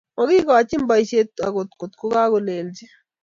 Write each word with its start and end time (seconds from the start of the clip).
makikochi 0.15 0.75
boisie 0.87 1.21
akot 1.45 1.69
ko 1.79 1.85
kakokelchi 2.13 2.85